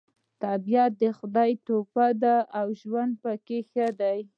طبیعت 0.43 0.91
د 1.01 1.03
خدای 1.17 1.51
تحفه 1.67 2.07
ده 2.23 2.35
او 2.59 2.67
ژوند 2.81 3.11
پکې 3.23 3.59
ښه 3.71 3.87
دی 3.99 4.19